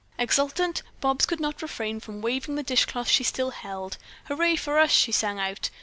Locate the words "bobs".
0.99-1.27